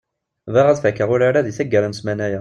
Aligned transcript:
Bɣiɣ 0.53 0.67
ad 0.67 0.79
fakkeɣ 0.83 1.09
urar-a 1.13 1.41
di 1.45 1.53
taggara 1.57 1.87
n 1.89 1.93
ssmana-ya. 1.95 2.39